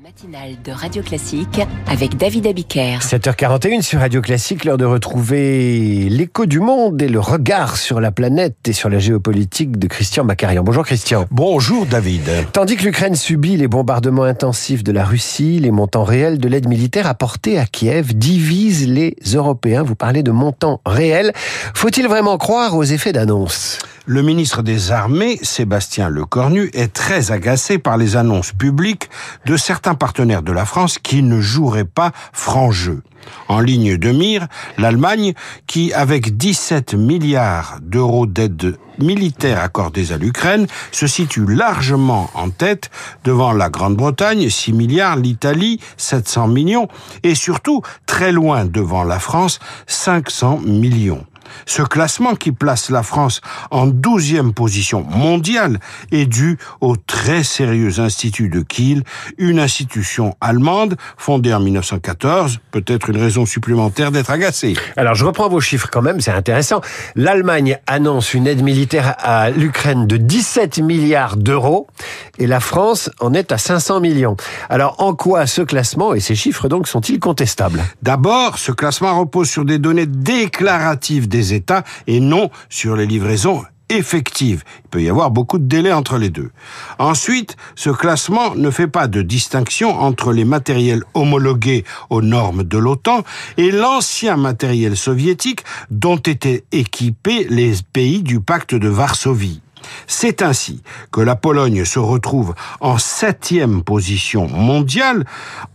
matinale 0.00 0.56
de 0.64 0.70
Radio 0.70 1.02
Classique 1.02 1.60
avec 1.88 2.16
David 2.16 2.46
Abiker. 2.46 2.98
7h41 3.00 3.82
sur 3.82 3.98
Radio 3.98 4.20
Classique, 4.20 4.64
l'heure 4.64 4.78
de 4.78 4.84
retrouver 4.84 6.08
l'écho 6.08 6.46
du 6.46 6.60
monde 6.60 7.02
et 7.02 7.08
le 7.08 7.18
regard 7.18 7.76
sur 7.76 8.00
la 8.00 8.12
planète 8.12 8.56
et 8.68 8.72
sur 8.72 8.90
la 8.90 9.00
géopolitique 9.00 9.76
de 9.76 9.88
Christian 9.88 10.22
Macarian. 10.22 10.62
Bonjour 10.62 10.84
Christian. 10.84 11.26
Bonjour 11.32 11.84
David. 11.84 12.30
Tandis 12.52 12.76
que 12.76 12.84
l'Ukraine 12.84 13.16
subit 13.16 13.56
les 13.56 13.66
bombardements 13.66 14.22
intensifs 14.22 14.84
de 14.84 14.92
la 14.92 15.04
Russie, 15.04 15.58
les 15.58 15.72
montants 15.72 16.04
réels 16.04 16.38
de 16.38 16.46
l'aide 16.48 16.68
militaire 16.68 17.08
apportée 17.08 17.58
à 17.58 17.66
Kiev 17.66 18.14
divisent 18.14 18.86
les 18.86 19.16
Européens. 19.34 19.82
Vous 19.82 19.96
parlez 19.96 20.22
de 20.22 20.30
montants 20.30 20.80
réels. 20.86 21.32
Faut-il 21.74 22.06
vraiment 22.06 22.38
croire 22.38 22.76
aux 22.76 22.84
effets 22.84 23.12
d'annonce? 23.12 23.80
Le 24.08 24.22
ministre 24.22 24.62
des 24.62 24.90
Armées, 24.90 25.38
Sébastien 25.42 26.08
Lecornu, 26.08 26.70
est 26.72 26.94
très 26.94 27.30
agacé 27.30 27.76
par 27.76 27.98
les 27.98 28.16
annonces 28.16 28.52
publiques 28.52 29.10
de 29.44 29.58
certains 29.58 29.94
partenaires 29.94 30.42
de 30.42 30.50
la 30.50 30.64
France 30.64 30.98
qui 30.98 31.22
ne 31.22 31.42
joueraient 31.42 31.84
pas 31.84 32.12
franc 32.32 32.70
jeu. 32.70 33.02
En 33.48 33.60
ligne 33.60 33.98
de 33.98 34.10
mire, 34.10 34.46
l'Allemagne, 34.78 35.34
qui, 35.66 35.92
avec 35.92 36.38
17 36.38 36.94
milliards 36.94 37.80
d'euros 37.82 38.24
d'aide 38.24 38.78
militaire 38.98 39.60
accordés 39.60 40.10
à 40.12 40.16
l'Ukraine, 40.16 40.66
se 40.90 41.06
situe 41.06 41.44
largement 41.44 42.30
en 42.32 42.48
tête 42.48 42.90
devant 43.24 43.52
la 43.52 43.68
Grande-Bretagne, 43.68 44.48
6 44.48 44.72
milliards, 44.72 45.16
l'Italie, 45.16 45.80
700 45.98 46.48
millions, 46.48 46.88
et 47.24 47.34
surtout 47.34 47.82
très 48.06 48.32
loin 48.32 48.64
devant 48.64 49.04
la 49.04 49.18
France, 49.18 49.58
500 49.86 50.60
millions. 50.64 51.26
Ce 51.66 51.82
classement 51.82 52.34
qui 52.34 52.52
place 52.52 52.90
la 52.90 53.02
France 53.02 53.40
en 53.70 53.86
douzième 53.86 54.52
position 54.52 55.02
mondiale 55.02 55.78
est 56.12 56.26
dû 56.26 56.58
au 56.80 56.96
très 56.96 57.42
sérieux 57.42 58.00
Institut 58.00 58.48
de 58.48 58.60
Kiel, 58.60 59.02
une 59.38 59.58
institution 59.58 60.34
allemande 60.40 60.96
fondée 61.16 61.52
en 61.54 61.60
1914, 61.60 62.58
peut-être 62.70 63.10
une 63.10 63.16
raison 63.16 63.46
supplémentaire 63.46 64.12
d'être 64.12 64.30
agacé. 64.30 64.74
Alors 64.96 65.14
je 65.14 65.24
reprends 65.24 65.48
vos 65.48 65.60
chiffres 65.60 65.88
quand 65.90 66.02
même, 66.02 66.20
c'est 66.20 66.30
intéressant. 66.30 66.80
L'Allemagne 67.14 67.78
annonce 67.86 68.34
une 68.34 68.46
aide 68.46 68.62
militaire 68.62 69.14
à 69.18 69.50
l'Ukraine 69.50 70.06
de 70.06 70.16
17 70.16 70.78
milliards 70.78 71.36
d'euros 71.36 71.86
et 72.38 72.46
la 72.46 72.60
France 72.60 73.10
en 73.20 73.34
est 73.34 73.52
à 73.52 73.58
500 73.58 74.00
millions. 74.00 74.36
Alors 74.68 74.96
en 74.98 75.14
quoi 75.14 75.46
ce 75.46 75.62
classement 75.62 76.14
et 76.14 76.20
ces 76.20 76.34
chiffres 76.34 76.68
donc 76.68 76.88
sont-ils 76.88 77.20
contestables? 77.20 77.82
D'abord, 78.02 78.58
ce 78.58 78.72
classement 78.72 79.18
repose 79.18 79.48
sur 79.48 79.64
des 79.64 79.78
données 79.78 80.06
déclaratives 80.06 81.28
des 81.28 81.47
Et 82.06 82.20
non 82.20 82.50
sur 82.68 82.96
les 82.96 83.06
livraisons 83.06 83.62
effectives. 83.88 84.64
Il 84.84 84.88
peut 84.90 85.02
y 85.02 85.08
avoir 85.08 85.30
beaucoup 85.30 85.58
de 85.58 85.66
délais 85.66 85.92
entre 85.92 86.18
les 86.18 86.30
deux. 86.30 86.50
Ensuite, 86.98 87.56
ce 87.74 87.90
classement 87.90 88.54
ne 88.54 88.70
fait 88.70 88.86
pas 88.86 89.06
de 89.06 89.22
distinction 89.22 89.98
entre 89.98 90.32
les 90.32 90.44
matériels 90.44 91.04
homologués 91.14 91.84
aux 92.10 92.22
normes 92.22 92.64
de 92.64 92.78
l'OTAN 92.78 93.22
et 93.56 93.70
l'ancien 93.70 94.36
matériel 94.36 94.96
soviétique 94.96 95.64
dont 95.90 96.18
étaient 96.18 96.64
équipés 96.72 97.46
les 97.48 97.72
pays 97.92 98.22
du 98.22 98.40
pacte 98.40 98.74
de 98.74 98.88
Varsovie. 98.88 99.60
C'est 100.06 100.42
ainsi 100.42 100.82
que 101.10 101.20
la 101.20 101.36
Pologne 101.36 101.84
se 101.84 101.98
retrouve 101.98 102.54
en 102.80 102.98
septième 102.98 103.82
position 103.82 104.48
mondiale 104.48 105.24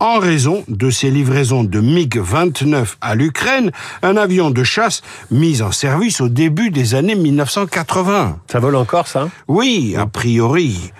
en 0.00 0.18
raison 0.18 0.64
de 0.68 0.90
ses 0.90 1.10
livraisons 1.10 1.64
de 1.64 1.80
MiG-29 1.80 2.96
à 3.00 3.14
l'Ukraine, 3.14 3.70
un 4.02 4.16
avion 4.16 4.50
de 4.50 4.64
chasse 4.64 5.02
mis 5.30 5.62
en 5.62 5.72
service 5.72 6.20
au 6.20 6.28
début 6.28 6.70
des 6.70 6.94
années 6.94 7.14
1980. 7.14 8.38
Ça 8.50 8.58
vole 8.58 8.76
encore 8.76 9.06
ça 9.06 9.28
Oui, 9.48 9.94
a 9.98 10.06
priori. 10.06 10.92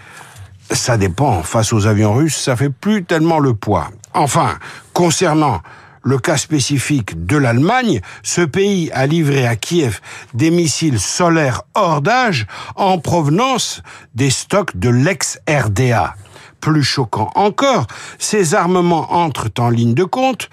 Ça 0.71 0.97
dépend. 0.97 1.43
Face 1.43 1.73
aux 1.73 1.87
avions 1.87 2.15
russes, 2.15 2.37
ça 2.37 2.57
fait 2.57 2.71
plus 2.71 3.05
tellement 3.05 3.39
le 3.39 3.55
poids. 3.55 3.91
Enfin, 4.15 4.59
concernant 4.93 5.61
le 6.05 6.19
cas 6.19 6.37
spécifique 6.37 7.27
de 7.27 7.37
l'Allemagne, 7.37 8.01
ce 8.23 8.43
pays 8.43 8.91
a 8.93 9.07
livré 9.07 9.47
à 9.47 9.57
Kiev 9.57 10.01
des 10.35 10.51
missiles 10.51 11.01
solaires 11.01 11.63
hors 11.75 12.03
d'âge 12.03 12.47
en 12.77 12.99
provenance 12.99 13.83
des 14.15 14.31
stocks 14.31 14.77
de 14.77 14.91
l'ex-RDA. 14.91 16.15
Plus 16.61 16.85
choquant 16.85 17.31
encore, 17.35 17.87
ces 18.19 18.55
armements 18.55 19.13
entrent 19.13 19.51
en 19.59 19.71
ligne 19.71 19.95
de 19.95 20.05
compte 20.05 20.49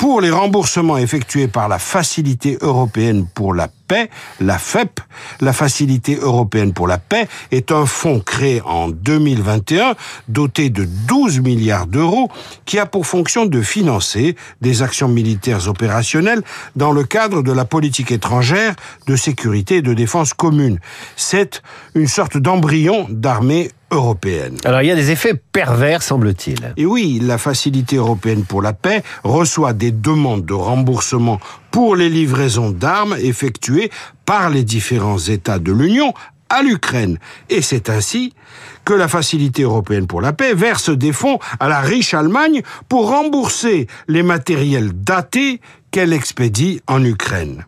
pour 0.00 0.22
les 0.22 0.30
remboursements 0.30 0.96
effectués 0.96 1.46
par 1.46 1.68
la 1.68 1.78
Facilité 1.78 2.56
européenne 2.62 3.26
pour 3.34 3.52
la 3.52 3.68
paix, 3.86 4.08
la 4.40 4.56
FEP, 4.56 4.98
la 5.42 5.52
Facilité 5.52 6.16
européenne 6.16 6.72
pour 6.72 6.88
la 6.88 6.96
paix, 6.96 7.28
est 7.50 7.70
un 7.70 7.84
fonds 7.84 8.20
créé 8.20 8.62
en 8.64 8.88
2021, 8.88 9.96
doté 10.26 10.70
de 10.70 10.86
12 11.06 11.40
milliards 11.40 11.86
d'euros, 11.86 12.30
qui 12.64 12.78
a 12.78 12.86
pour 12.86 13.06
fonction 13.06 13.44
de 13.44 13.60
financer 13.60 14.36
des 14.62 14.80
actions 14.80 15.08
militaires 15.08 15.68
opérationnelles 15.68 16.40
dans 16.76 16.92
le 16.92 17.04
cadre 17.04 17.42
de 17.42 17.52
la 17.52 17.66
politique 17.66 18.10
étrangère, 18.10 18.74
de 19.06 19.16
sécurité 19.16 19.76
et 19.76 19.82
de 19.82 19.92
défense 19.92 20.32
commune. 20.32 20.78
C'est 21.16 21.60
une 21.94 22.08
sorte 22.08 22.38
d'embryon 22.38 23.06
d'armée 23.10 23.70
européenne. 23.90 24.56
Alors 24.64 24.82
il 24.82 24.88
y 24.88 24.90
a 24.90 24.94
des 24.94 25.10
effets 25.10 25.34
pervers, 25.34 26.02
semble-t-il. 26.02 26.72
Et 26.76 26.86
oui, 26.86 27.20
la 27.22 27.38
Facilité 27.38 27.96
européenne 27.96 28.44
pour 28.44 28.62
la 28.62 28.72
paix 28.72 29.02
reçoit 29.24 29.72
des 29.72 29.89
demandes 29.92 30.44
de 30.44 30.54
remboursement 30.54 31.40
pour 31.70 31.96
les 31.96 32.08
livraisons 32.08 32.70
d'armes 32.70 33.16
effectuées 33.20 33.90
par 34.26 34.50
les 34.50 34.64
différents 34.64 35.18
États 35.18 35.58
de 35.58 35.72
l'Union 35.72 36.12
à 36.48 36.62
l'Ukraine. 36.62 37.18
Et 37.48 37.62
c'est 37.62 37.88
ainsi 37.88 38.34
que 38.84 38.92
la 38.92 39.08
Facilité 39.08 39.62
européenne 39.62 40.06
pour 40.06 40.20
la 40.20 40.32
paix 40.32 40.54
verse 40.54 40.90
des 40.90 41.12
fonds 41.12 41.38
à 41.60 41.68
la 41.68 41.80
riche 41.80 42.12
Allemagne 42.12 42.62
pour 42.88 43.08
rembourser 43.08 43.86
les 44.08 44.22
matériels 44.22 44.92
datés 44.92 45.60
qu'elle 45.90 46.12
expédie 46.12 46.80
en 46.86 47.04
Ukraine. 47.04 47.64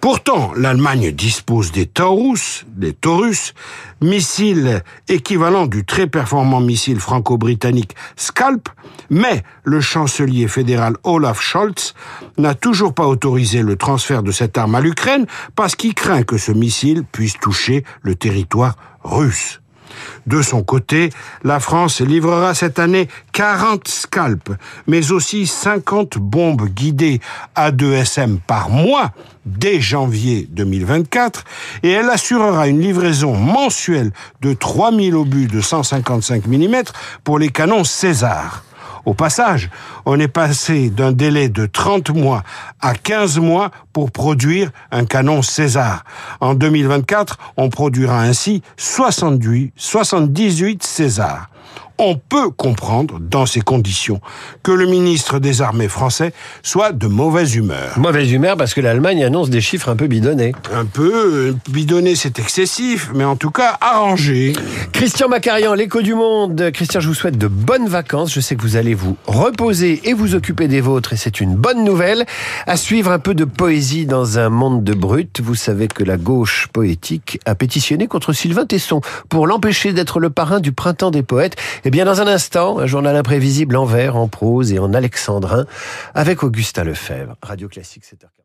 Pourtant, 0.00 0.52
l'Allemagne 0.56 1.12
dispose 1.12 1.72
des 1.72 1.86
Taurus, 1.86 2.64
des 2.68 2.92
Taurus, 2.92 3.54
missiles 4.00 4.82
équivalents 5.08 5.66
du 5.66 5.84
très 5.84 6.06
performant 6.06 6.60
missile 6.60 7.00
franco-britannique 7.00 7.94
Scalp, 8.16 8.68
mais 9.10 9.42
le 9.64 9.80
chancelier 9.80 10.48
fédéral 10.48 10.96
Olaf 11.02 11.40
Scholz 11.40 11.94
n'a 12.38 12.54
toujours 12.54 12.94
pas 12.94 13.06
autorisé 13.06 13.62
le 13.62 13.76
transfert 13.76 14.22
de 14.22 14.32
cette 14.32 14.58
arme 14.58 14.74
à 14.74 14.80
l'Ukraine 14.80 15.26
parce 15.54 15.74
qu'il 15.74 15.94
craint 15.94 16.22
que 16.22 16.38
ce 16.38 16.52
missile 16.52 17.04
puisse 17.04 17.38
toucher 17.38 17.84
le 18.02 18.14
territoire 18.14 18.76
russe. 19.02 19.60
De 20.26 20.42
son 20.42 20.62
côté, 20.62 21.10
la 21.44 21.60
France 21.60 22.00
livrera 22.00 22.54
cette 22.54 22.78
année 22.78 23.08
40 23.32 23.86
scalps, 23.86 24.52
mais 24.86 25.12
aussi 25.12 25.46
50 25.46 26.18
bombes 26.18 26.68
guidées 26.68 27.20
A2SM 27.56 28.38
par 28.46 28.70
mois 28.70 29.12
dès 29.44 29.80
janvier 29.80 30.48
2024, 30.50 31.44
et 31.82 31.90
elle 31.90 32.10
assurera 32.10 32.66
une 32.66 32.80
livraison 32.80 33.34
mensuelle 33.34 34.12
de 34.42 34.52
3000 34.52 35.14
obus 35.14 35.46
de 35.46 35.60
155 35.60 36.46
mm 36.46 36.82
pour 37.22 37.38
les 37.38 37.48
canons 37.48 37.84
César. 37.84 38.64
Au 39.06 39.14
passage, 39.14 39.70
on 40.04 40.18
est 40.18 40.26
passé 40.28 40.90
d'un 40.90 41.12
délai 41.12 41.48
de 41.48 41.64
30 41.64 42.10
mois 42.10 42.42
à 42.80 42.94
15 42.94 43.38
mois 43.38 43.70
pour 43.92 44.10
produire 44.10 44.72
un 44.90 45.04
canon 45.04 45.42
César. 45.42 46.02
En 46.40 46.54
2024, 46.54 47.38
on 47.56 47.70
produira 47.70 48.20
ainsi 48.20 48.62
78, 48.76 49.72
78 49.76 50.82
Césars 50.82 51.48
on 51.98 52.16
peut 52.16 52.50
comprendre, 52.50 53.18
dans 53.20 53.46
ces 53.46 53.60
conditions, 53.60 54.20
que 54.62 54.72
le 54.72 54.86
ministre 54.86 55.38
des 55.38 55.62
Armées 55.62 55.88
français 55.88 56.32
soit 56.62 56.92
de 56.92 57.06
mauvaise 57.06 57.54
humeur. 57.54 57.98
Mauvaise 57.98 58.30
humeur 58.32 58.56
parce 58.56 58.74
que 58.74 58.80
l'Allemagne 58.80 59.24
annonce 59.24 59.48
des 59.48 59.60
chiffres 59.60 59.88
un 59.88 59.96
peu 59.96 60.06
bidonnés. 60.06 60.54
Un 60.74 60.84
peu, 60.84 61.12
euh, 61.14 61.56
bidonnés 61.70 62.14
c'est 62.14 62.38
excessif, 62.38 63.10
mais 63.14 63.24
en 63.24 63.36
tout 63.36 63.50
cas 63.50 63.78
arrangé. 63.80 64.52
Christian 64.92 65.28
Macarian, 65.28 65.74
l'écho 65.74 66.02
du 66.02 66.14
monde. 66.14 66.70
Christian, 66.72 67.00
je 67.00 67.08
vous 67.08 67.14
souhaite 67.14 67.38
de 67.38 67.48
bonnes 67.48 67.88
vacances. 67.88 68.32
Je 68.32 68.40
sais 68.40 68.56
que 68.56 68.62
vous 68.62 68.76
allez 68.76 68.94
vous 68.94 69.16
reposer 69.26 70.00
et 70.04 70.12
vous 70.12 70.34
occuper 70.34 70.68
des 70.68 70.80
vôtres 70.80 71.14
et 71.14 71.16
c'est 71.16 71.40
une 71.40 71.54
bonne 71.54 71.84
nouvelle. 71.84 72.26
À 72.66 72.76
suivre 72.76 73.10
un 73.10 73.18
peu 73.18 73.34
de 73.34 73.44
poésie 73.44 74.06
dans 74.06 74.38
un 74.38 74.50
monde 74.50 74.84
de 74.84 74.92
brut. 74.92 75.40
Vous 75.40 75.54
savez 75.54 75.88
que 75.88 76.04
la 76.04 76.18
gauche 76.18 76.68
poétique 76.72 77.40
a 77.46 77.54
pétitionné 77.54 78.06
contre 78.06 78.32
Sylvain 78.32 78.66
Tesson 78.66 79.00
pour 79.28 79.46
l'empêcher 79.46 79.92
d'être 79.92 80.20
le 80.20 80.30
parrain 80.30 80.60
du 80.60 80.72
printemps 80.72 81.10
des 81.10 81.22
poètes. 81.22 81.55
Eh 81.84 81.90
bien, 81.90 82.04
dans 82.04 82.20
un 82.20 82.26
instant, 82.26 82.78
un 82.78 82.86
journal 82.86 83.16
imprévisible 83.16 83.76
en 83.76 83.84
vers, 83.84 84.16
en 84.16 84.28
prose 84.28 84.72
et 84.72 84.78
en 84.78 84.92
alexandrin 84.94 85.66
avec 86.14 86.42
Augustin 86.42 86.84
Lefebvre. 86.84 87.36
Radio 87.42 87.68
Classique 87.68 88.04
7h40. 88.04 88.35